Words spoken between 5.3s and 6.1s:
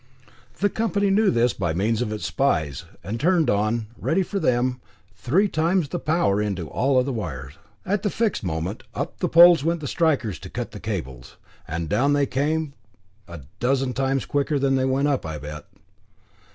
times the